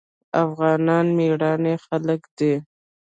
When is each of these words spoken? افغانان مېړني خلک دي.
افغانان 0.43 1.05
مېړني 1.17 1.73
خلک 1.85 2.21
دي. 2.37 2.53